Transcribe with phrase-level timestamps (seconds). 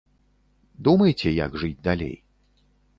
[0.89, 2.15] Думайце, як жыць далей.